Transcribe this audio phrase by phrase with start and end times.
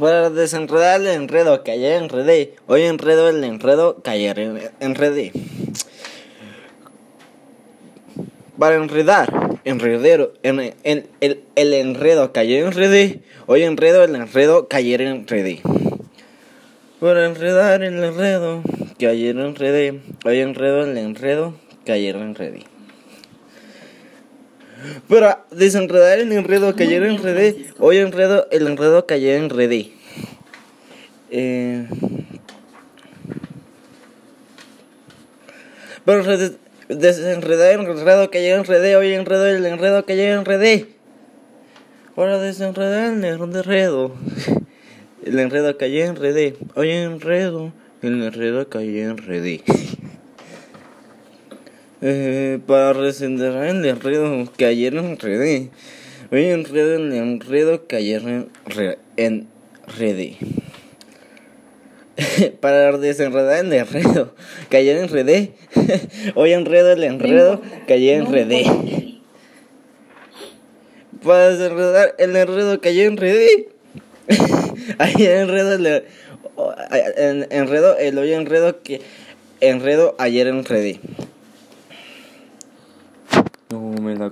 [0.00, 5.30] Para desenredar el enredo que ayer enredé, hoy enredo el enredo que ayer enredé.
[8.58, 14.68] Para enredar, enredero, en, en, el, el enredo que ayer enredé, hoy enredo el enredo
[14.68, 15.60] que ayer enredé.
[16.98, 18.62] Para enredar el enredo
[18.96, 21.52] que ayer enredé, hoy enredo el enredo
[21.84, 22.69] que ayer enredé.
[25.08, 29.92] Para desenredar el enredo que ayer enredé, hoy enredo el enredo que ayer enredé.
[31.30, 31.86] Eh,
[36.04, 36.52] para re-
[36.88, 40.88] desenredar el enredo que ayer enredé, hoy enredo el enredo que ayer enredé.
[42.16, 44.14] Para desenredar el enredo,
[45.24, 49.62] el enredo que ayer enredé, hoy enredo el enredo que ayer enredé.
[52.02, 55.68] Eh, para desenredar el enredo que ayer enredé.
[56.32, 60.36] Hoy enredo el enredo que ayer enre- enredé.
[62.60, 64.34] para desenredar el enredo
[64.70, 65.52] que ayer enredé.
[66.34, 68.64] Hoy enredo el enredo que ayer enredé.
[71.22, 73.68] Para desenredar el enredo que ayer enredé.
[74.98, 76.04] ayer enredo el
[77.18, 79.02] en- enredo el hoy enredo que
[79.60, 80.98] enredo ayer enredé.
[83.70, 84.28] 又没 me da